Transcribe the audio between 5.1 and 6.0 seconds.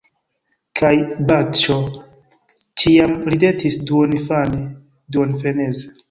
duonfreneze.